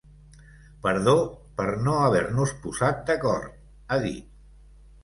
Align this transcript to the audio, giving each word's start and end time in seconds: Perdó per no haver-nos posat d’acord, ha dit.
Perdó 0.87 1.13
per 1.61 1.67
no 1.89 1.99
haver-nos 2.07 2.55
posat 2.65 3.07
d’acord, 3.11 3.57
ha 3.95 4.03
dit. 4.09 4.43